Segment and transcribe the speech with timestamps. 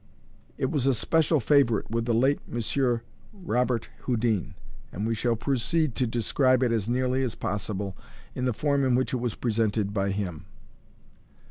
[0.57, 3.01] It was a special favourite with the late M.
[3.33, 4.55] Robert Houdin,
[4.91, 7.95] and we shall proceed to describe it as nearly as possible
[8.33, 10.45] in the form in which it was presented by him.